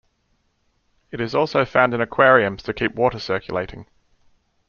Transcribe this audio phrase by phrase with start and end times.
[1.11, 3.85] It is also found in aquariums to keep water circulating.